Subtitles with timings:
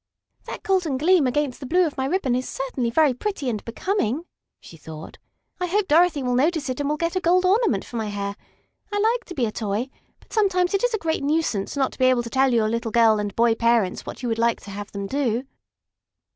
[0.45, 4.25] "That golden gleam against the blue of my ribbon is certainly very pretty and becoming,"
[4.59, 5.19] she thought.
[5.59, 8.35] "I hope Dorothy will notice it and will get a gold ornament for my hair.
[8.91, 11.99] I like to be a toy, but sometimes it is a great nuisance not to
[11.99, 14.71] be able to tell your little girl and boy parents what you would like to
[14.71, 15.43] have them do."